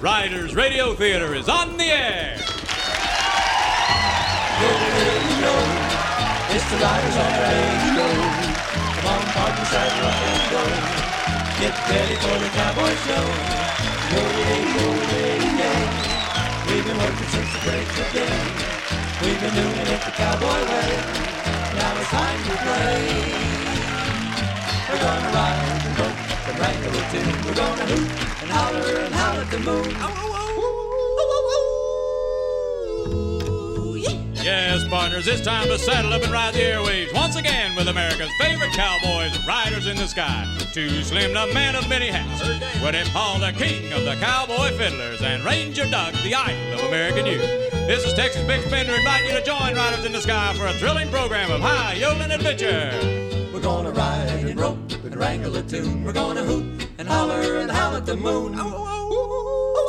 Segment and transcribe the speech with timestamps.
[0.00, 2.36] Riders Radio Theater is on the air.
[6.54, 8.06] It's the riders on radio.
[9.00, 9.54] Come on.
[11.58, 13.26] Get ready for the cowboy show.
[14.12, 15.82] Yo-day, yo-day, day.
[16.68, 18.83] We've been working since the break of day.
[19.24, 20.90] We've been doing it the cowboy way.
[21.76, 23.08] Now it's time to play.
[24.90, 27.32] We're gonna ride and rope and wrangle a tune.
[27.46, 28.10] We're gonna hoot
[28.42, 29.96] and holler and howl at the moon.
[34.44, 38.30] Yes, partners, it's time to saddle up and ride the airwaves once again with America's
[38.38, 40.46] favorite cowboys, Riders in the Sky.
[40.74, 42.42] Too Slim, the man of many hats.
[42.84, 47.24] Woody Paul, the king of the cowboy fiddlers, and Ranger Doug, the idol of American
[47.24, 47.40] youth.
[47.40, 50.74] This is Texas Bix Bender inviting you to join Riders in the Sky for a
[50.74, 52.92] thrilling program of high yodeling adventure.
[53.54, 56.04] We're gonna ride and rope and wrangle a tune.
[56.04, 58.54] We're gonna hoot and holler and howl at the moon.
[58.54, 59.86] Oh, oh,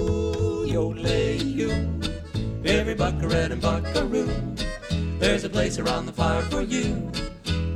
[0.00, 4.28] oh, Yodelay-oo, every buckaroo and buckaroo.
[5.20, 7.12] There's a place around the fire for you,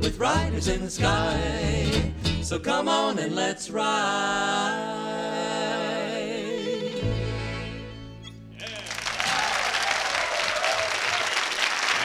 [0.01, 2.11] with riders in the sky.
[2.47, 3.83] So come on and let's ride.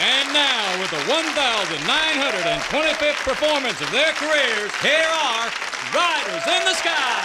[0.01, 5.48] And now, with the 1,925th performance of their careers, here are
[5.95, 7.23] Riders in the Sky.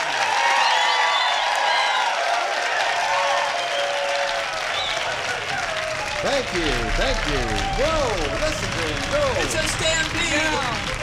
[6.21, 6.69] Thank you,
[7.01, 7.41] thank you.
[7.81, 8.13] Whoa,
[8.45, 9.25] listen to him, go.
[9.41, 10.96] It's a stampede!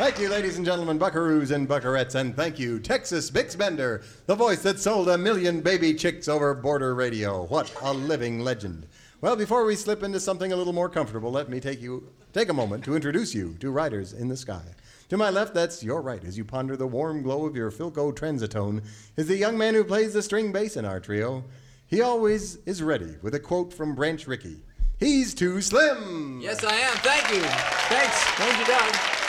[0.00, 4.34] Thank you, ladies and gentlemen, buckaroos and buckarettes, and thank you, Texas Bix Bender, the
[4.34, 7.44] voice that sold a million baby chicks over border radio.
[7.44, 8.86] What a living legend.
[9.20, 12.48] Well, before we slip into something a little more comfortable, let me take you take
[12.48, 14.62] a moment to introduce you to Riders in the Sky.
[15.10, 18.10] To my left, that's your right, as you ponder the warm glow of your Philco
[18.10, 18.82] Transitone,
[19.18, 21.44] is the young man who plays the string bass in our trio.
[21.86, 24.62] He always is ready with a quote from Branch Rickey.
[24.98, 26.40] He's too slim.
[26.42, 26.96] Yes, I am.
[26.96, 27.42] Thank you.
[27.42, 29.19] Thanks, Ranger Doug.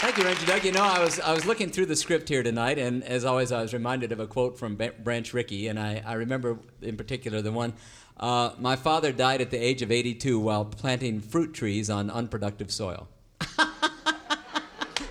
[0.00, 0.64] Thank you, Ranger Doug.
[0.64, 3.52] You know, I was I was looking through the script here tonight, and as always,
[3.52, 6.96] I was reminded of a quote from Ba- Branch Rickey, and I, I remember in
[6.96, 7.74] particular the one.
[8.18, 12.70] Uh, my father died at the age of 82 while planting fruit trees on unproductive
[12.72, 13.08] soil.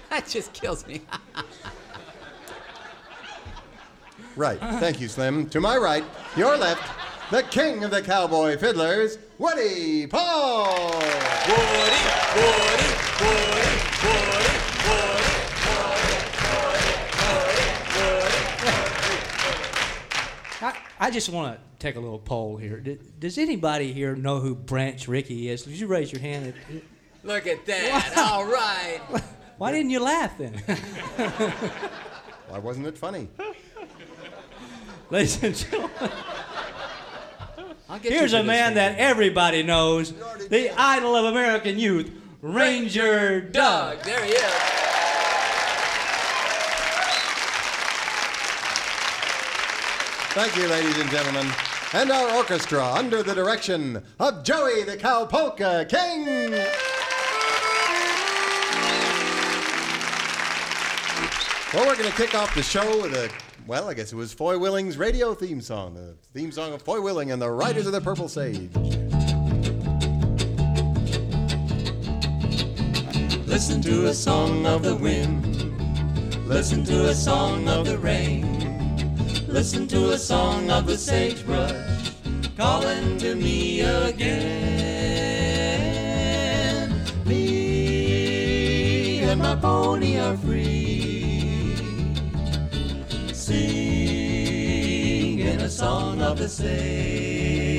[0.10, 1.02] that just kills me.
[4.36, 4.60] Right.
[4.60, 5.50] Thank you, Slim.
[5.50, 6.04] To my right,
[6.36, 6.82] your left,
[7.30, 10.94] the king of the cowboy fiddlers, Woody Paul.
[10.94, 11.14] Woody,
[11.48, 12.00] Woody,
[12.36, 12.90] Woody,
[13.22, 13.69] Woody,
[21.10, 22.80] I, I just want to take a little poll here.
[22.80, 25.66] D- Does anybody here know who Branch Rickey is?
[25.66, 26.54] Would you raise your hand?
[27.24, 28.14] Look at that.
[28.16, 29.00] All right.
[29.58, 30.54] Why didn't you laugh then?
[32.48, 33.28] Why wasn't it funny?
[35.10, 35.90] Ladies and gentlemen,
[37.90, 40.14] I'll get here's a man that everybody knows,
[40.50, 42.12] the idol of American youth,
[42.44, 43.98] Ranger Doug.
[43.98, 44.04] Doug.
[44.06, 44.79] There he is.
[50.42, 51.46] Thank you, ladies and gentlemen.
[51.92, 56.52] And our orchestra under the direction of Joey the Cow Polka King.
[61.74, 63.30] Well, we're going to kick off the show with a,
[63.68, 67.02] well, I guess it was Foy Willing's radio theme song, the theme song of Foy
[67.02, 68.74] Willing and the Riders of the Purple Sage.
[73.46, 76.48] Listen to a song of the wind.
[76.48, 78.49] Listen to a song of the rain.
[79.52, 81.74] Listen to a song of the sagebrush
[82.56, 84.30] calling to me again.
[87.26, 91.76] Me and my pony are free.
[93.34, 94.30] Singing
[95.62, 97.74] a song of the sage.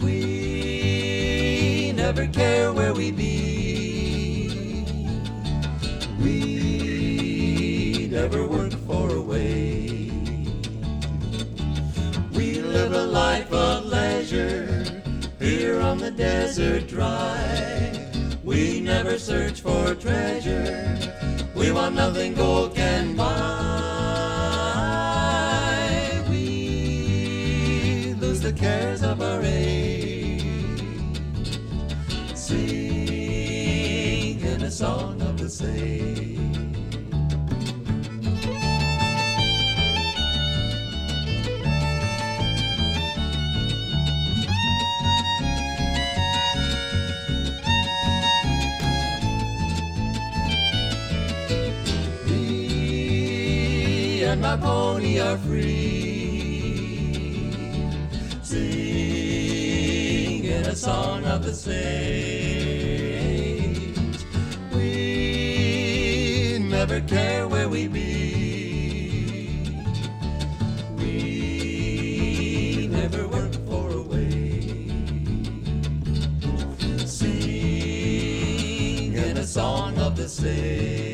[0.00, 4.84] We never care where we be.
[6.20, 9.21] We never work for
[12.82, 14.84] live a life of leisure
[15.38, 17.92] here on the desert dry.
[18.42, 20.98] We never search for treasure.
[21.54, 23.28] We want nothing gold can buy.
[26.28, 30.42] We lose the cares of our age.
[32.34, 33.62] Singing
[34.60, 36.31] a song of the sage.
[54.52, 56.90] My pony are free.
[58.42, 59.86] Singing
[60.66, 62.98] a song of the sage.
[64.74, 68.10] We never care where we be.
[70.98, 74.92] We never work for a wage.
[77.08, 77.78] Singing
[79.38, 81.11] a song of the sage.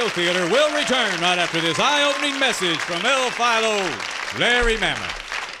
[0.00, 3.76] Radio Theater will return right after this eye-opening message from El Philo,
[4.38, 5.12] Larry Mammoth.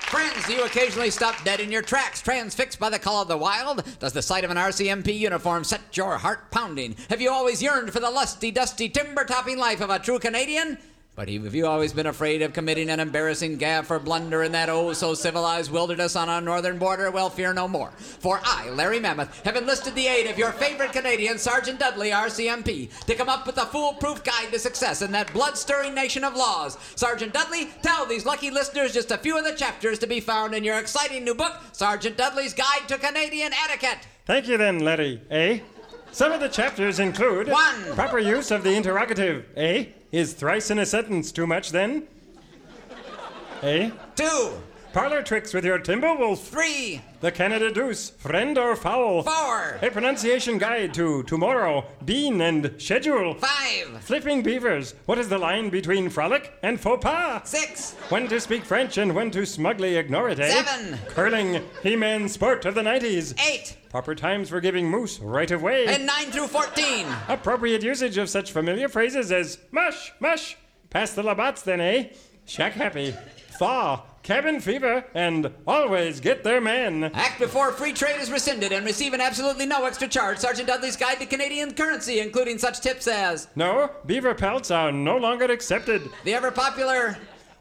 [0.08, 3.36] Friends, do you occasionally stop dead in your tracks, transfixed by the call of the
[3.36, 3.84] wild?
[3.98, 6.96] Does the sight of an RCMP uniform set your heart pounding?
[7.10, 10.78] Have you always yearned for the lusty, dusty, timber-topping life of a true Canadian?
[11.20, 14.70] But have you always been afraid of committing an embarrassing gaffe or blunder in that
[14.70, 17.10] oh so civilized wilderness on our northern border?
[17.10, 17.90] Well, fear no more.
[17.90, 23.04] For I, Larry Mammoth, have enlisted the aid of your favorite Canadian, Sergeant Dudley, RCMP,
[23.04, 26.36] to come up with a foolproof guide to success in that blood stirring nation of
[26.36, 26.78] laws.
[26.96, 30.54] Sergeant Dudley, tell these lucky listeners just a few of the chapters to be found
[30.54, 34.08] in your exciting new book, Sergeant Dudley's Guide to Canadian Etiquette.
[34.24, 35.20] Thank you then, Larry.
[35.30, 35.58] Eh?
[36.12, 37.94] Some of the chapters include One.
[37.94, 39.44] proper use of the interrogative.
[39.54, 39.84] Eh?
[40.12, 42.04] Is thrice in a sentence too much then?
[43.62, 43.90] Eh?
[44.16, 44.52] Two,
[44.92, 46.38] Parlor tricks with your Timberwolf.
[46.40, 49.22] three, The Canada Deuce, friend or foul.
[49.22, 53.34] four, A pronunciation guide to tomorrow, bean and schedule.
[53.34, 54.94] five, Flipping beavers.
[55.06, 57.42] What is the line between frolic and faux pas?
[57.48, 60.50] six, When to speak French and when to smugly ignore it, eh?
[60.64, 60.98] Seven.
[61.08, 63.34] Curling, He-Man sport of the 90s.
[63.46, 65.86] eight, Proper times for giving moose right of way.
[65.88, 67.08] and nine through fourteen.
[67.28, 70.56] Appropriate usage of such familiar phrases as mush, mush,
[70.90, 72.10] pass the Labatts then, eh?
[72.44, 73.12] Shack happy,
[73.58, 77.02] thaw, cabin fever, and always get their man.
[77.14, 80.38] Act before free trade is rescinded and receive an absolutely no extra charge.
[80.38, 85.16] Sergeant Dudley's Guide to Canadian Currency, including such tips as No, beaver pelts are no
[85.16, 86.08] longer accepted.
[86.22, 87.18] the ever popular,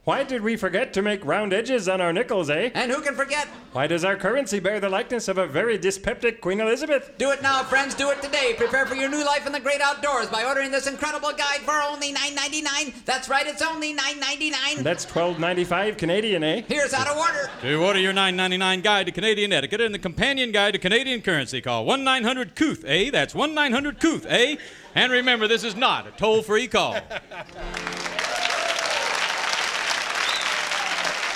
[0.09, 2.71] Why did we forget to make round edges on our nickels, eh?
[2.73, 3.47] and who can forget?
[3.73, 7.11] Why does our currency bear the likeness of a very dyspeptic Queen Elizabeth?
[7.19, 7.94] Do it now, friends.
[7.94, 8.56] Do it today.
[8.57, 11.79] Prepare for your new life in the great outdoors by ordering this incredible guide for
[11.83, 13.06] only $9.99.
[13.06, 14.81] That's right, it's only $9.99.
[14.81, 16.63] That's $12.95 Canadian, eh?
[16.67, 17.51] Here's how to order.
[17.61, 21.61] To order your 9.99 guide to Canadian etiquette and the companion guide to Canadian currency,
[21.61, 23.11] call 1-900-COOTH-A.
[23.11, 24.57] That's 1-900-COOTH-A.
[24.95, 26.97] And remember, this is not a toll-free call.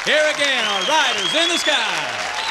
[0.06, 2.43] Here again are Riders in the Sky.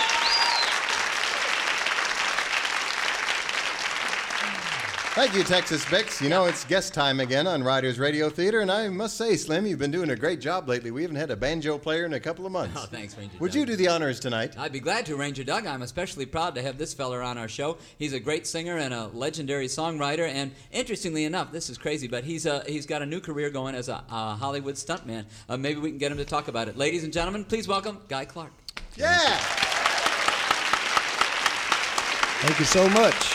[5.15, 6.23] Thank you, Texas Bix.
[6.23, 9.67] You know, it's guest time again on Riders Radio Theater, and I must say, Slim,
[9.67, 10.91] you've been doing a great job lately.
[10.91, 12.79] We haven't had a banjo player in a couple of months.
[12.81, 13.61] Oh, thanks, Ranger Would Doug.
[13.61, 14.57] you do the honors tonight?
[14.59, 15.67] I'd be glad to, Ranger Doug.
[15.67, 17.77] I'm especially proud to have this feller on our show.
[17.99, 20.27] He's a great singer and a legendary songwriter.
[20.27, 23.75] And interestingly enough, this is crazy, but he's uh, he's got a new career going
[23.75, 25.27] as a uh, Hollywood stuntman.
[25.47, 26.79] Uh, maybe we can get him to talk about it.
[26.79, 28.53] Ladies and gentlemen, please welcome Guy Clark.
[28.97, 29.37] Yeah!
[32.41, 33.32] Thank you so much.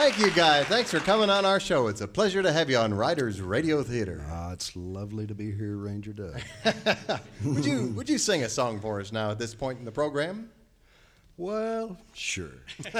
[0.00, 0.64] Thank you, guys.
[0.64, 1.88] Thanks for coming on our show.
[1.88, 4.24] It's a pleasure to have you on Riders Radio Theater.
[4.30, 6.40] Ah, it's lovely to be here, Ranger Doug.
[7.44, 9.92] Would you would you sing a song for us now at this point in the
[9.92, 10.48] program?
[11.36, 12.48] well, sure.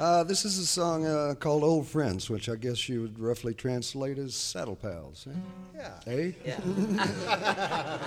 [0.00, 3.52] uh, this is a song uh, called Old Friends, which I guess you would roughly
[3.52, 5.28] translate as Saddle Pals.
[5.30, 5.34] Eh?
[5.76, 6.00] Yeah.
[6.06, 6.32] Eh?
[6.46, 6.60] Yeah.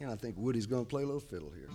[0.00, 1.70] and I think Woody's going to play a little fiddle here.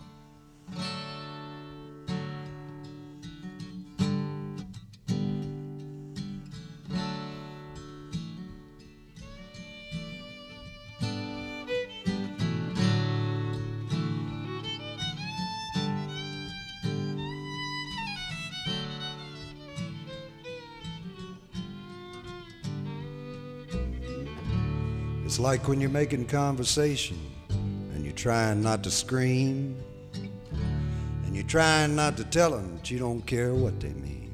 [25.41, 27.19] Like when you're making conversation
[27.49, 29.75] and you're trying not to scream
[30.13, 34.31] and you're trying not to tell them that you don't care what they mean.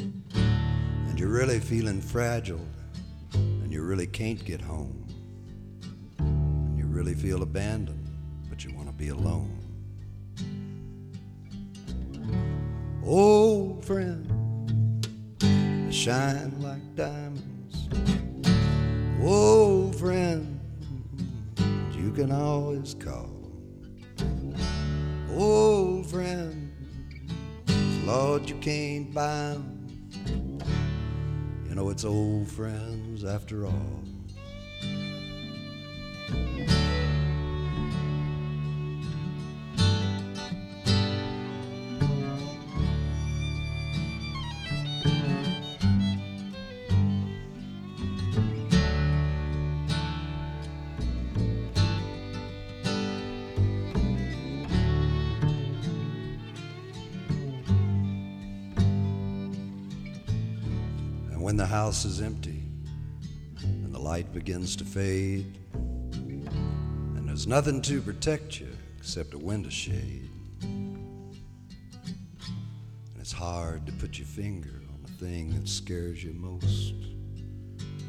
[0.00, 2.64] And you're really feeling fragile
[3.34, 5.06] and you really can't get home.
[6.18, 8.08] And you really feel abandoned,
[8.48, 9.58] but you want to be alone.
[13.04, 14.26] Old friend,
[15.92, 17.57] shine like diamonds.
[19.20, 20.60] Old friend,
[21.92, 23.28] you can always call.
[25.32, 26.72] Old friend,
[28.06, 29.88] Lord, you can't buy 'em.
[31.68, 34.07] You know it's old friends after all.
[61.68, 62.62] House is empty
[63.62, 69.68] and the light begins to fade, and there's nothing to protect you except a window
[69.68, 70.30] shade,
[70.62, 71.36] and
[73.18, 76.94] it's hard to put your finger on the thing that scares you most.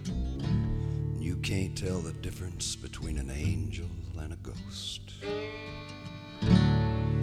[0.06, 3.90] And you can't tell the difference between an angel
[4.20, 5.16] and a ghost.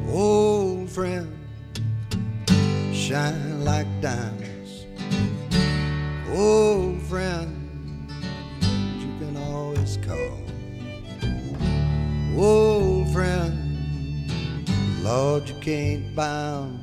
[0.06, 1.34] Old friend,
[2.92, 4.55] shine like diamonds
[6.32, 8.10] old friend
[8.60, 10.40] you can always call.
[12.36, 14.28] Old friend,
[15.02, 16.80] Lord, you can't 'em.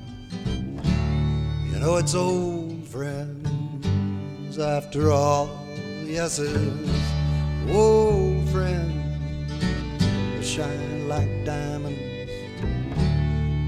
[1.71, 5.49] You know it's old friends after all.
[6.05, 7.01] Yes, it's
[7.69, 9.51] old friends
[10.35, 12.31] that shine like diamonds.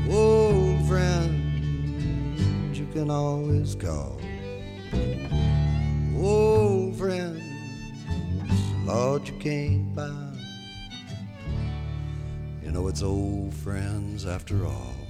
[0.09, 4.24] Old friends you can always call
[9.15, 9.35] Lord, you
[9.95, 10.07] buy.
[10.07, 10.37] 'em.
[12.61, 15.04] You know it's old friends after all.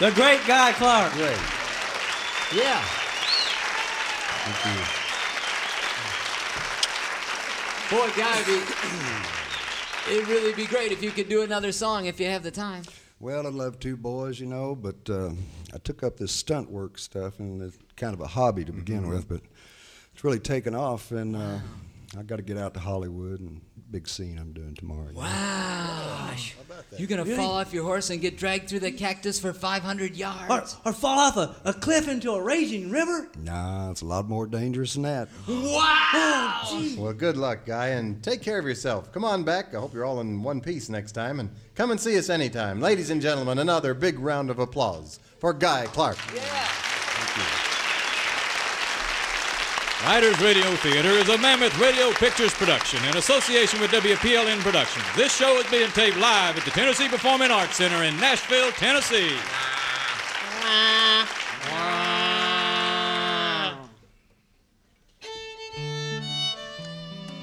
[0.00, 1.12] The great Guy Clark.
[1.12, 1.38] Great.
[2.52, 2.82] Yeah.
[4.44, 4.82] Thank you.
[7.96, 12.18] Boy, Guy, it'd, be, it'd really be great if you could do another song if
[12.18, 12.82] you have the time.
[13.20, 15.30] Well, I'd love to, boys, you know, but uh,
[15.72, 19.08] I took up this stunt work stuff, and it's kind of a hobby to begin
[19.08, 19.42] with, but
[20.12, 21.58] it's really taken off, and uh,
[22.18, 23.60] I got to get out to Hollywood and
[23.90, 25.08] big scene I'm doing tomorrow.
[25.08, 25.20] you know.
[25.20, 26.30] Wow.
[26.98, 30.16] You're going to fall off your horse and get dragged through the cactus for 500
[30.16, 30.76] yards.
[30.84, 33.28] or or fall off a, a cliff into a raging river.
[33.42, 35.28] Nah, it's a lot more dangerous than that.
[35.48, 36.60] Wow.
[36.66, 39.12] Oh, well, good luck, guy, and take care of yourself.
[39.12, 39.74] Come on back.
[39.74, 42.80] I hope you're all in one piece next time, and come and see us anytime.
[42.80, 46.16] Ladies and gentlemen, another big round of applause for Guy Clark.
[50.04, 55.02] Riders Radio Theater is a Mammoth Radio Pictures production in association with WPLN Productions.
[55.16, 59.34] This show is being taped live at the Tennessee Performing Arts Center in Nashville, Tennessee.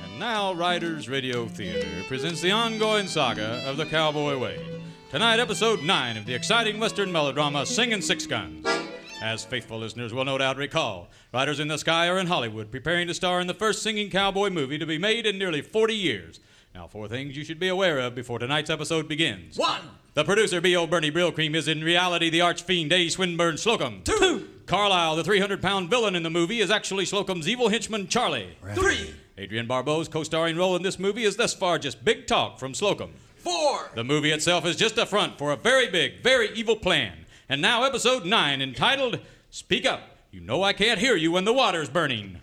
[0.04, 4.64] And now, Riders Radio Theater presents the ongoing saga of the Cowboy Way.
[5.10, 8.81] Tonight, episode 9 of the exciting Western melodrama Singing Six Guns.
[9.22, 13.08] As faithful listeners will no doubt recall, Riders in the Sky are in Hollywood preparing
[13.08, 16.40] to star in the first singing cowboy movie to be made in nearly 40 years.
[16.74, 19.60] Now, four things you should be aware of before tonight's episode begins.
[19.60, 19.82] One.
[20.16, 20.88] The producer, B.O.
[20.88, 23.10] Bernie Brillcream, is in reality the arch fiend, A.
[23.10, 24.02] Swinburne Slocum.
[24.04, 24.50] Two.
[24.66, 28.58] Carlisle, the 300 pound villain in the movie, is actually Slocum's evil henchman, Charlie.
[28.74, 29.14] Three.
[29.38, 32.74] Adrienne Barbeau's co starring role in this movie is thus far just big talk from
[32.74, 33.12] Slocum.
[33.38, 33.92] Four.
[33.94, 37.21] The movie itself is just a front for a very big, very evil plan.
[37.52, 40.00] And now, episode 9, entitled Speak Up.
[40.32, 42.40] You know I can't hear you when the water's burning.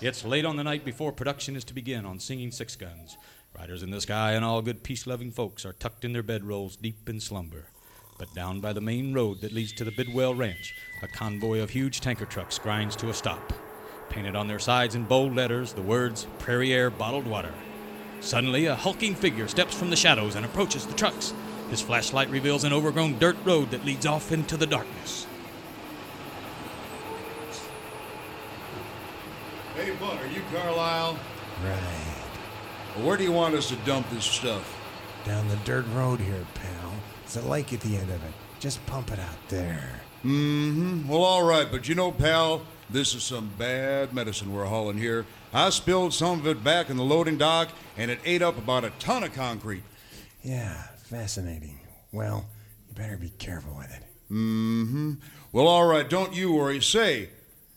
[0.00, 3.18] It's late on the night before production is to begin on Singing Six Guns.
[3.54, 6.80] Riders in the Sky and all good peace loving folks are tucked in their bedrolls
[6.80, 7.66] deep in slumber.
[8.18, 11.68] But down by the main road that leads to the Bidwell Ranch, a convoy of
[11.68, 13.52] huge tanker trucks grinds to a stop.
[14.08, 17.52] Painted on their sides in bold letters, the words Prairie Air Bottled Water.
[18.20, 21.34] Suddenly, a hulking figure steps from the shadows and approaches the trucks.
[21.70, 25.26] His flashlight reveals an overgrown dirt road that leads off into the darkness.
[29.74, 31.18] Hey, Bud, are you Carlisle?
[31.64, 31.78] Right.
[32.96, 34.74] Well, where do you want us to dump this stuff?
[35.24, 36.92] Down the dirt road here, pal.
[37.24, 38.32] It's a lake at the end of it.
[38.58, 40.00] Just pump it out there.
[40.24, 41.06] Mm-hmm.
[41.06, 45.26] Well, all right, but you know, pal, this is some bad medicine we're hauling here,
[45.52, 48.84] I spilled some of it back in the loading dock, and it ate up about
[48.84, 49.84] a ton of concrete.
[50.42, 51.80] Yeah, fascinating.
[52.12, 52.46] Well,
[52.88, 54.02] you better be careful with it.
[54.30, 55.14] Mm-hmm.
[55.52, 56.82] Well, all right, don't you worry.
[56.82, 57.30] Say,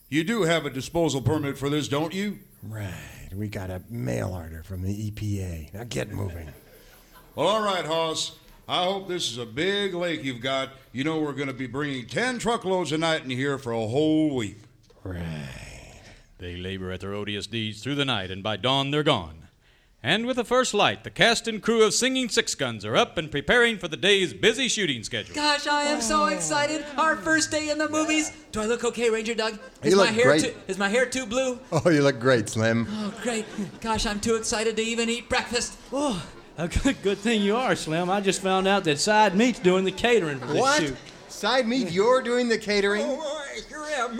[0.10, 2.40] you do have a disposal permit for this, don't you?
[2.62, 3.30] Right.
[3.34, 5.74] We got a mail order from the EPA.
[5.74, 6.50] Now get moving.
[7.36, 8.38] Well, all right, Hoss.
[8.68, 10.70] I hope this is a big lake you've got.
[10.92, 13.88] You know we're going to be bringing 10 truckloads a night in here for a
[13.88, 14.58] whole week.
[15.04, 16.02] Right.
[16.38, 19.41] They labor at their odious deeds through the night, and by dawn they're gone.
[20.04, 23.20] And with the first light, the cast and crew of Singing Six Guns are up
[23.20, 25.36] and preparing for the day's busy shooting schedule.
[25.36, 26.84] Gosh, I am so excited!
[26.98, 28.32] Our first day in the movies.
[28.52, 29.60] Do I look okay, Ranger Doug?
[29.84, 30.42] Is You my look hair great.
[30.44, 30.54] too?
[30.68, 31.60] Is my hair too blue?
[31.72, 32.88] Oh, you look great, Slim.
[32.90, 33.46] Oh, great!
[33.80, 35.78] Gosh, I'm too excited to even eat breakfast.
[35.94, 36.26] Oh,
[36.58, 38.10] a good, good thing you are, Slim.
[38.10, 40.82] I just found out that Side Meat's doing the catering for this What?
[40.82, 40.96] shoot.
[41.32, 43.04] Side meat, you're doing the catering?
[43.08, 44.20] Oh, sure am.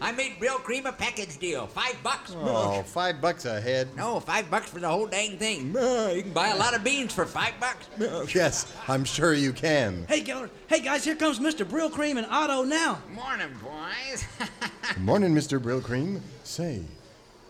[0.00, 1.66] I made Brillcream a package deal.
[1.66, 2.34] Five bucks.
[2.36, 3.88] Oh, five bucks a head.
[3.96, 5.68] No, five bucks for the whole dang thing.
[5.68, 7.88] You can buy a lot of beans for five bucks.
[8.34, 10.04] Yes, I'm sure you can.
[10.08, 10.50] Hey, Geller.
[10.66, 11.68] Hey, guys, here comes Mr.
[11.68, 13.00] Brill Cream and Otto now.
[13.12, 14.24] Morning, boys.
[14.94, 15.60] Good morning, Mr.
[15.60, 16.20] Brill Cream.
[16.44, 16.82] Say,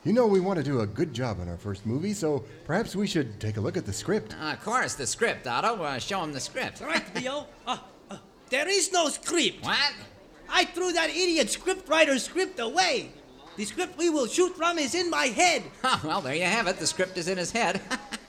[0.04, 2.94] you know we want to do a good job on our first movie, so perhaps
[2.94, 4.36] we should take a look at the script.
[4.40, 5.82] Uh, of course, the script, Otto.
[5.82, 6.82] Uh, show him the script.
[6.82, 7.46] All right, Theo.
[7.66, 7.78] Uh,
[8.52, 9.64] there is no script.
[9.64, 9.94] What?
[10.48, 13.10] I threw that idiot scriptwriter's script away.
[13.56, 15.62] The script we will shoot from is in my head.
[15.82, 16.76] Huh, well, there you have it.
[16.76, 17.80] The script is in his head.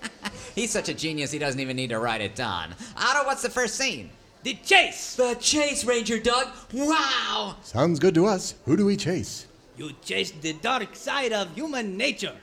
[0.55, 2.73] He's such a genius, he doesn't even need to write it down.
[2.95, 4.11] Otto, what's the first scene?
[4.43, 5.15] The chase.
[5.15, 6.47] The chase, Ranger Doug.
[6.73, 7.57] Wow!
[7.63, 8.55] Sounds good to us.
[8.65, 9.47] Who do we chase?
[9.77, 12.35] You chase the dark side of human nature.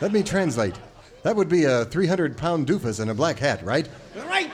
[0.00, 0.74] Let me translate.
[1.22, 3.88] That would be a 300 pound doofus in a black hat, right?
[4.14, 4.52] Right.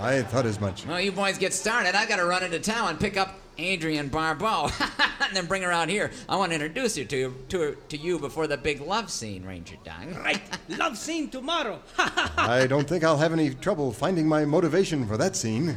[0.00, 0.86] I thought as much.
[0.86, 1.94] Well, you boys get started.
[1.94, 4.70] I gotta run into town and pick up Adrienne Barbeau,
[5.20, 6.10] and then bring her out here.
[6.28, 9.76] I want to introduce her to to to you before the big love scene, Ranger
[9.84, 10.16] Doug.
[10.16, 10.40] Right.
[10.68, 11.80] Love scene tomorrow.
[11.98, 15.76] I don't think I'll have any trouble finding my motivation for that scene.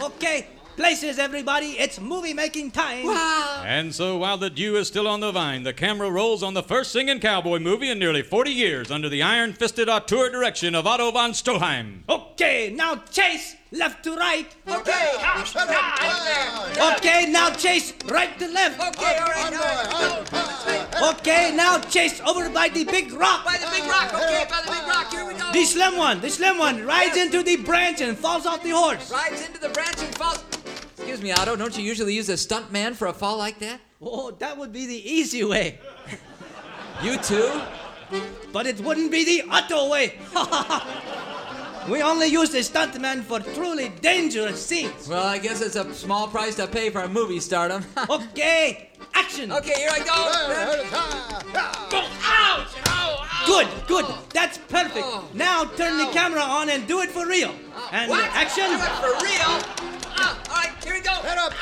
[0.00, 0.46] okay.
[0.78, 1.70] Places, everybody.
[1.70, 3.04] It's movie making time.
[3.04, 3.64] Wow!
[3.66, 6.62] And so while the dew is still on the vine, the camera rolls on the
[6.62, 10.86] first singing cowboy movie in nearly 40 years under the iron fisted auteur direction of
[10.86, 12.02] Otto von Stroheim.
[12.08, 14.54] Okay, now chase left to right.
[14.68, 15.12] Okay.
[16.94, 18.78] Okay, now chase right to left.
[18.78, 21.16] Okay, all right, all right.
[21.16, 23.44] Okay, now chase over by the big rock.
[23.44, 24.14] By the big rock.
[24.14, 25.10] Okay, by the big rock.
[25.10, 25.52] Here we go.
[25.52, 29.10] The slim one, the slim one rides into the branch and falls off the horse.
[29.10, 30.44] rides into the branch and falls.
[31.08, 31.56] Excuse me, Otto.
[31.56, 33.80] Don't you usually use a stunt man for a fall like that?
[34.02, 35.78] Oh, that would be the easy way.
[37.02, 37.62] You too?
[38.52, 40.18] But it wouldn't be the Otto way.
[41.88, 45.08] we only use the stuntman for truly dangerous scenes.
[45.08, 47.84] Well, I guess it's a small price to pay for a movie stardom.
[48.10, 49.52] Okay, action.
[49.52, 50.06] okay, here I go.
[51.88, 51.98] Go!
[52.20, 52.74] Ouch!
[52.86, 53.26] Ow!
[53.30, 53.46] Ow!
[53.46, 54.06] Good, good.
[54.34, 55.06] That's perfect.
[55.06, 55.24] Oh.
[55.32, 56.12] Now turn the oh.
[56.12, 57.54] camera on and do it for real.
[57.92, 58.28] And What?
[58.34, 58.64] action.
[58.66, 59.87] Do it for real?
[60.98, 61.12] We go.
[61.12, 61.52] Head up.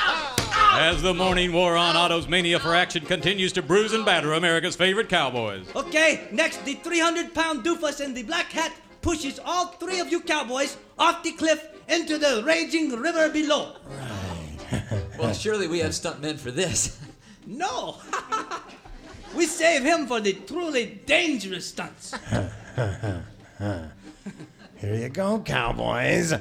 [0.79, 4.75] As the morning wore on, Otto's mania for action continues to bruise and batter America's
[4.75, 5.67] favorite cowboys.
[5.75, 10.21] Okay, next, the 300 pound doofus in the black hat pushes all three of you
[10.21, 13.75] cowboys off the cliff into the raging river below.
[13.87, 14.13] Right.
[15.17, 16.99] Well, surely we have stunt men for this.
[17.49, 17.95] No!
[19.35, 22.13] we save him for the truly dangerous stunts.
[24.77, 26.33] Here you go, cowboys.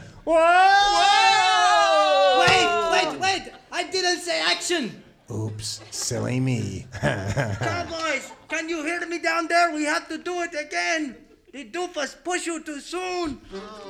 [2.41, 3.53] Wait, wait, wait!
[3.73, 5.03] I didn't say action!
[5.31, 6.87] Oops, silly me.
[7.01, 9.73] Cowboys, can you hear me down there?
[9.75, 11.17] We have to do it again.
[11.53, 13.41] The doofus push you too soon.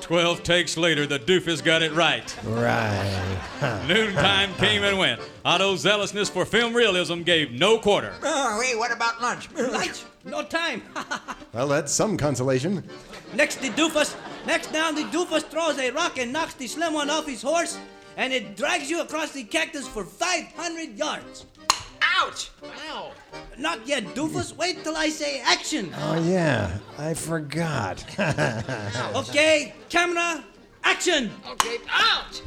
[0.01, 2.37] Twelve takes later, the doofus got it right.
[2.45, 3.39] right.
[3.89, 5.21] Noontime came and went.
[5.45, 8.15] Otto's zealousness for film realism gave no quarter.
[8.23, 9.49] Oh, hey, what about lunch?
[9.53, 10.05] Lunch?
[10.25, 10.83] No time.
[11.53, 12.85] Well, that's some consolation.
[13.35, 14.15] next, the doofus.
[14.47, 17.79] Next down, the doofus throws a rock and knocks the slim one off his horse,
[18.17, 21.47] and it drags you across the cactus for 500 yards.
[22.19, 22.51] Ouch!
[22.63, 23.13] Wow.
[23.59, 24.53] Not yet, doofus.
[24.53, 24.59] Hmm.
[24.59, 25.93] Wait till I say action.
[25.99, 28.05] Oh, yeah, I forgot.
[29.15, 30.45] Okay, camera,
[30.83, 31.31] action.
[31.53, 32.41] Okay, ouch!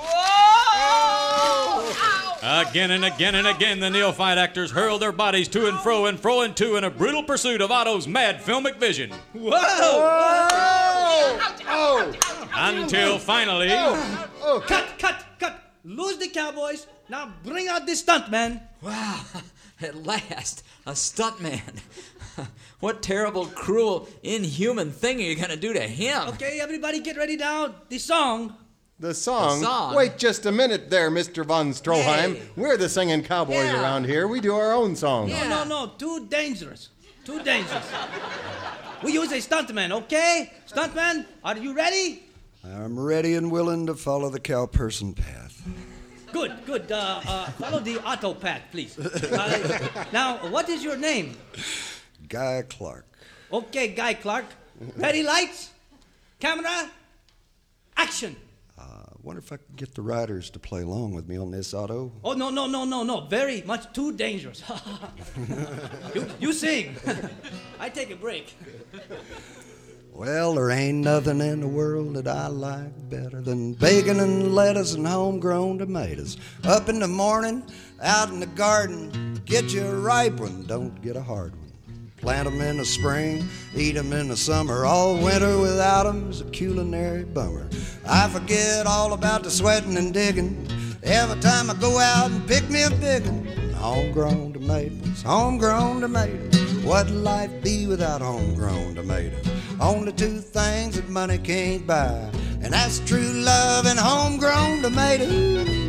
[0.00, 1.92] Whoa!
[2.42, 2.66] Ow!
[2.68, 6.18] Again and again and again, the neophyte actors hurl their bodies to and fro and
[6.18, 9.10] fro and to in a brutal pursuit of Otto's mad filmic vision.
[9.32, 10.30] Whoa!
[12.52, 15.62] Until finally, Cut, cut, cut.
[15.84, 16.86] Lose the cowboys.
[17.08, 18.60] Now bring out the stuntman.
[18.82, 19.20] Wow,
[19.80, 21.80] at last, a stuntman.
[22.80, 26.28] what terrible, cruel, inhuman thing are you gonna do to him?
[26.28, 27.74] Okay, everybody get ready now.
[27.88, 28.56] The song
[29.00, 29.60] The song.
[29.60, 29.94] The song?
[29.94, 31.42] Wait just a minute there, Mr.
[31.44, 32.36] Von Stroheim.
[32.36, 32.42] Hey.
[32.54, 33.80] We're the singing cowboys Yeah.
[33.80, 34.28] around here.
[34.28, 35.30] We do our own songs.
[35.30, 35.48] Yeah.
[35.48, 36.90] No, no, too dangerous.
[37.24, 37.86] Too dangerous.
[39.02, 40.52] we use a stuntman, okay?
[40.68, 42.24] Stuntman, are you ready?
[42.62, 45.62] I'm ready and willing to follow the cow person path.
[46.30, 46.92] Good, good.
[46.92, 48.98] Uh, uh, follow the Otto path, please.
[48.98, 51.36] Uh, now, what is your name?
[52.28, 53.06] Guy Clark.
[53.50, 54.44] Okay, Guy Clark.
[54.96, 55.70] Ready, lights,
[56.38, 56.90] camera,
[57.96, 58.36] action.
[59.20, 61.74] I wonder if I could get the riders to play along with me on this
[61.74, 62.10] Otto.
[62.24, 63.20] Oh, no, no, no, no, no.
[63.26, 64.62] Very much too dangerous.
[66.14, 66.96] you, you sing.
[67.78, 68.56] I take a break.
[70.10, 74.94] Well, there ain't nothing in the world that I like better than bacon and lettuce
[74.94, 76.38] and homegrown tomatoes.
[76.64, 77.62] Up in the morning,
[78.02, 81.69] out in the garden, get you a ripe one, don't get a hard one.
[82.20, 84.84] Plant 'em in the spring, eat 'em in the summer.
[84.84, 87.66] All winter without 'em is a culinary bummer.
[88.06, 90.66] I forget all about the sweating and digging
[91.02, 93.46] every time I go out and pick me a big one.
[93.74, 96.84] Homegrown tomatoes, homegrown tomatoes.
[96.84, 99.46] What'd life be without homegrown tomatoes?
[99.80, 102.28] Only two things that money can't buy,
[102.62, 105.79] and that's true love and homegrown tomatoes.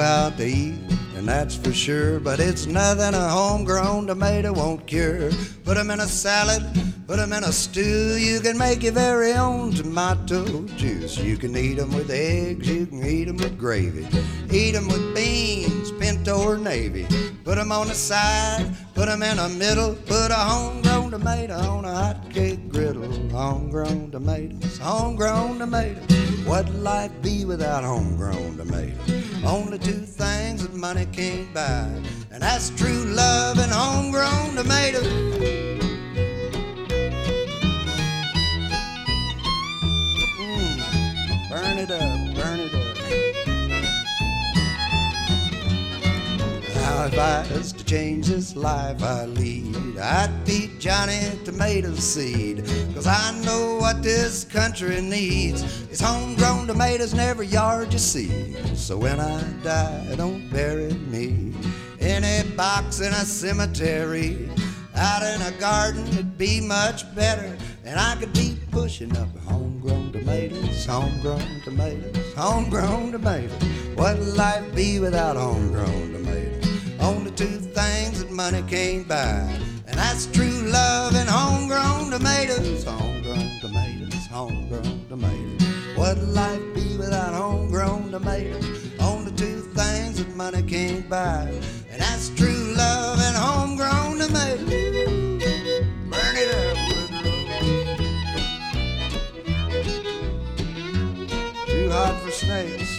[0.00, 0.74] Out to eat,
[1.16, 5.30] and that's for sure, but it's nothing a homegrown tomato won't cure.
[5.64, 6.62] Put 'em in a salad,
[7.06, 8.16] put 'em in a stew.
[8.16, 11.16] You can make your very own tomato juice.
[11.18, 14.06] You can eat 'em with eggs, you can eat 'em with gravy.
[14.50, 17.06] Eat 'em with beans, pinto or navy.
[17.44, 19.94] Put 'em on the side, put 'em in the middle.
[20.06, 23.10] Put a homegrown tomato on a hot cake griddle.
[23.32, 26.25] Homegrown tomatoes, homegrown tomatoes.
[26.46, 29.44] What'd life be without homegrown tomatoes?
[29.44, 31.90] Only two things that money can't buy,
[32.30, 35.06] and that's true love and homegrown tomatoes.
[40.38, 42.25] Mm, burn it up,
[46.96, 52.64] Now if I to change this life I lead, I'd be Johnny Tomato Seed.
[52.94, 58.54] Cause I know what this country needs is homegrown tomatoes in every yard you see.
[58.74, 61.52] So when I die, don't bury me
[62.00, 64.48] in a box in a cemetery.
[64.94, 67.58] Out in a garden, it'd be much better.
[67.84, 73.62] And I could be pushing up homegrown tomatoes, homegrown tomatoes, homegrown tomatoes.
[73.96, 76.65] What'd life be without homegrown tomatoes?
[77.06, 79.48] Only two things that money can't buy.
[79.86, 82.82] And that's true love and homegrown tomatoes.
[82.82, 85.62] Homegrown tomatoes, homegrown tomatoes.
[85.96, 88.90] What'd life be without homegrown tomatoes?
[88.98, 91.48] Only two things that money can't buy.
[91.92, 94.68] And that's true love and homegrown tomatoes.
[96.10, 96.76] Burn it up,
[101.68, 102.95] Too hot for snakes.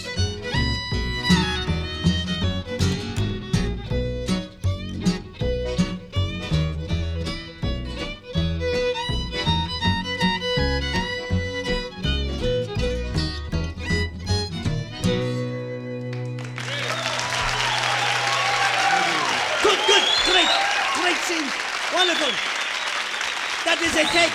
[23.78, 24.34] That is a take.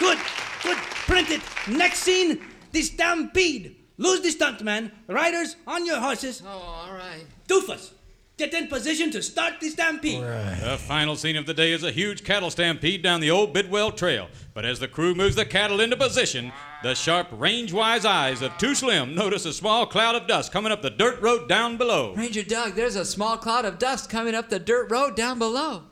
[0.00, 0.18] Good,
[0.64, 0.76] good.
[1.06, 1.42] Print it.
[1.68, 2.40] Next scene,
[2.72, 3.76] the stampede.
[3.96, 4.90] Lose the stuntman.
[5.06, 6.42] Riders on your horses.
[6.44, 7.24] Oh, all right.
[7.46, 7.92] Doofus,
[8.36, 10.24] get in position to start the stampede.
[10.24, 13.92] The final scene of the day is a huge cattle stampede down the old Bidwell
[13.92, 14.28] Trail.
[14.54, 16.50] But as the crew moves the cattle into position,
[16.82, 20.72] the sharp, range wise eyes of Too Slim notice a small cloud of dust coming
[20.72, 22.14] up the dirt road down below.
[22.14, 25.82] Ranger Doug, there's a small cloud of dust coming up the dirt road down below.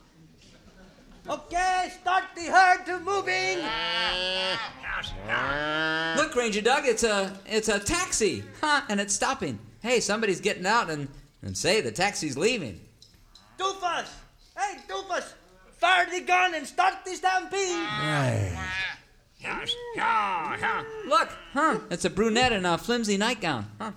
[1.29, 3.59] Okay, start the herd to moving.
[6.17, 8.43] Look, Ranger Doug, it's a it's a taxi.
[8.61, 9.59] Huh, and it's stopping.
[9.81, 11.07] Hey, somebody's getting out and,
[11.43, 12.81] and say the taxi's leaving.
[13.59, 14.09] Doofus,
[14.57, 15.33] hey, Doofus,
[15.77, 18.57] fire the gun and start the stampede.
[21.07, 21.79] Look, huh?
[21.89, 23.65] It's a brunette in a flimsy nightgown.
[23.79, 23.91] Huh?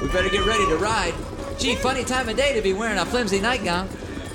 [0.00, 1.14] We better get ready to ride.
[1.58, 3.88] Gee, funny time of day to be wearing a flimsy nightgown.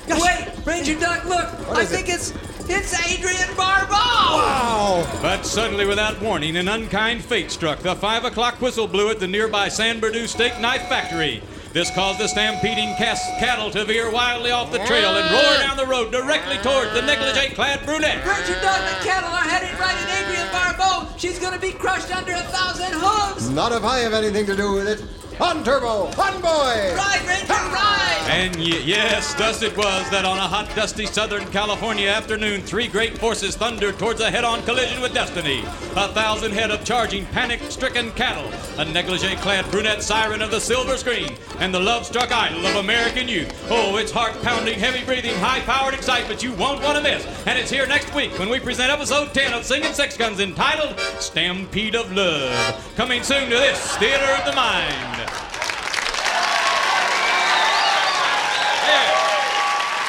[0.08, 1.46] Wait, Ranger Doug, look!
[1.70, 2.32] I think it's
[2.68, 3.92] it's Adrienne Barbeau!
[3.92, 5.18] Wow!
[5.20, 7.80] But suddenly, without warning, an unkind fate struck.
[7.80, 11.42] The five o'clock whistle blew at the nearby San Bernardino Steak Knife Factory.
[11.76, 15.76] This caused the stampeding cas- cattle to veer wildly off the trail and roar down
[15.76, 18.24] the road directly toward the negligee-clad brunette.
[18.24, 21.06] Bertram Dogman cattle are headed right at Adrienne Barbeau.
[21.18, 23.50] She's gonna be crushed under a thousand hooves.
[23.50, 25.04] Not if I have anything to do with it.
[25.38, 26.94] On turbo, on boy!
[26.96, 28.26] Ride, Ranger, ride!
[28.30, 32.88] And y- yes, thus it was that on a hot, dusty Southern California afternoon, three
[32.88, 35.60] great forces thundered towards a head-on collision with destiny.
[35.94, 41.36] A thousand head of charging, panic-stricken cattle, a negligee-clad brunette siren of the silver screen,
[41.58, 43.52] and the love-struck idol of American youth.
[43.70, 47.26] Oh, it's heart-pounding, heavy-breathing, high-powered excitement you won't want to miss.
[47.46, 50.98] And it's here next week when we present episode 10 of Singing Six Guns entitled
[51.20, 52.94] Stampede of Love.
[52.96, 55.25] Coming soon to this Theater of the Mind.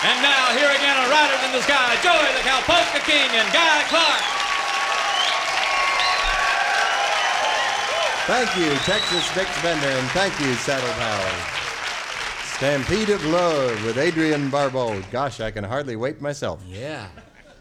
[0.05, 3.83] And now, here again are Riders in the Sky, Joey the Cowpolka King, and Guy
[3.89, 4.21] Clark.
[8.27, 11.57] Thank you, Texas Bix Bender, and thank you, Saddle Pals.
[12.57, 15.01] Stampede of Love with Adrienne Barbeau.
[15.12, 16.62] Gosh, I can hardly wait myself.
[16.67, 17.07] Yeah.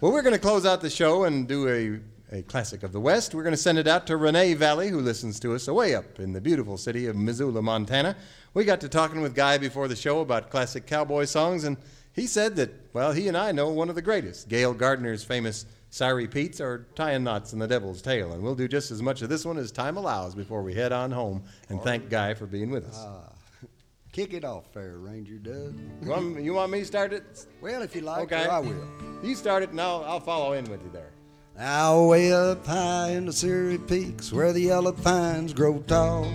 [0.00, 3.00] Well, we're going to close out the show and do a, a classic of the
[3.00, 3.34] West.
[3.34, 6.18] We're going to send it out to Renee Valley, who listens to us away up
[6.18, 8.14] in the beautiful city of Missoula, Montana.
[8.52, 11.76] We got to talking with Guy before the show about classic cowboy songs, and
[12.16, 14.48] he said that, well, he and I know one of the greatest.
[14.48, 18.32] Gail Gardner's famous Sierry Petes are Tying Knots in the Devil's Tail.
[18.32, 20.92] And we'll do just as much of this one as time allows before we head
[20.92, 22.98] on home and thank Guy for being with us.
[22.98, 23.32] Ah,
[24.12, 25.78] kick it off, Fair Ranger Doug.
[26.02, 27.46] You want, you want me to start it?
[27.60, 28.46] Well, if you like, Okay.
[28.48, 28.84] I will.
[29.22, 31.12] You start it and I'll, I'll follow in with you there.
[31.56, 36.30] Now, way up high in the Sierry Petes, where the yellow pines grow tall,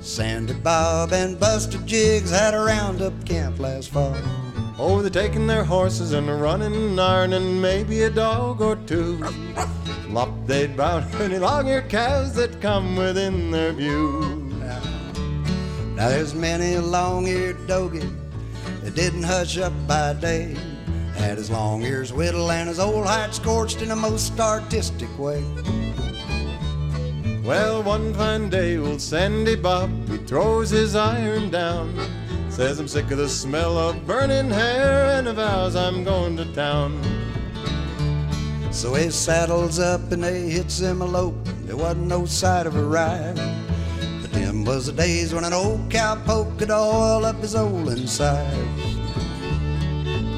[0.00, 4.16] Sandy Bob and Buster Jiggs had a roundup camp last fall.
[4.78, 9.16] Oh, they're taking their horses and running and ironing, maybe a dog or two.
[10.08, 14.52] Lop they'd bound any long-eared cows that come within their view.
[15.94, 18.06] Now there's many a long-eared dogie
[18.82, 20.54] that didn't hush up by day.
[21.14, 25.42] Had his long ears whittled and his old hide scorched in a most artistic way.
[27.42, 32.25] Well, one fine day, old Sandy Bob, he throws his iron down.
[32.56, 36.98] Says I'm sick of the smell of burning hair and vows I'm going to town.
[38.72, 41.36] So he saddles up and they hits him a lope.
[41.66, 43.36] There wasn't no sight of a ride.
[44.22, 48.56] But them was the days when an old cowpoke could oil up his old insides.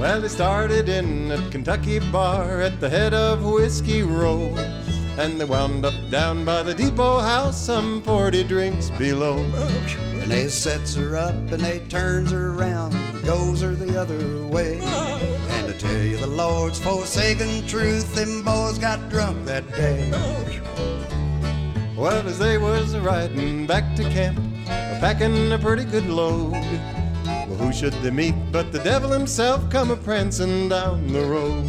[0.01, 4.53] Well, they started in a Kentucky bar at the head of Whiskey Row.
[5.19, 9.37] And they wound up down by the depot house, some 40 drinks below.
[9.55, 12.93] Oh, And they sets her up and they turns her around,
[13.25, 14.79] goes her the other way.
[14.79, 20.11] And to tell you the Lord's forsaken truth, them boys got drunk that day.
[21.97, 24.37] Well, as they was riding back to camp,
[24.67, 26.53] a packing a pretty good load.
[26.53, 31.65] Well, who should they meet but the devil himself come a prancing down the road?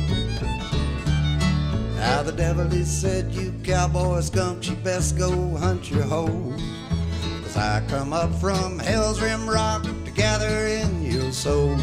[1.96, 6.79] Now the devil he said, you cowboy skunks, you best go hunt your hoes.
[7.50, 11.76] As I come up from hell's rim rock to gather in your soul.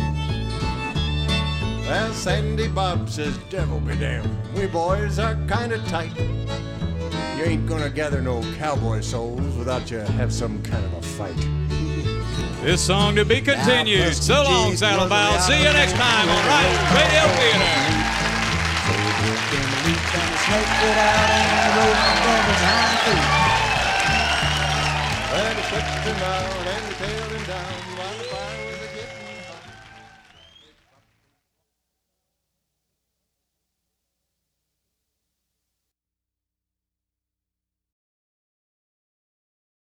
[1.82, 6.16] Well, Sandy Bob says, devil be damned, we boys are kind of tight.
[7.36, 11.34] You ain't gonna gather no cowboy souls without you have some kind of a fight.
[12.62, 14.14] This song to be continued.
[14.14, 15.40] So long, Saddlebow.
[15.40, 17.76] See you next time on Right Radio Theater.
[25.76, 27.35] 69 and tell.